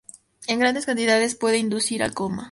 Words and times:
En 0.47 0.57
grandes 0.57 0.87
cantidades 0.87 1.35
puede 1.35 1.59
inducir 1.59 2.01
al 2.01 2.15
coma. 2.15 2.39